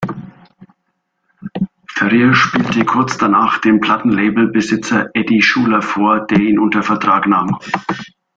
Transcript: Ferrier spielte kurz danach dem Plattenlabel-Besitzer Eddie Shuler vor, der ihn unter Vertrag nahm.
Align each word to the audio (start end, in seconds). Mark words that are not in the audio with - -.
Ferrier 1.87 2.33
spielte 2.33 2.83
kurz 2.85 3.19
danach 3.19 3.59
dem 3.59 3.79
Plattenlabel-Besitzer 3.81 5.11
Eddie 5.13 5.43
Shuler 5.43 5.83
vor, 5.83 6.25
der 6.25 6.39
ihn 6.39 6.57
unter 6.57 6.81
Vertrag 6.81 7.27
nahm. 7.27 7.59